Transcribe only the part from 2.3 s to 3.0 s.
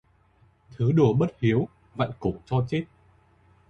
cho chết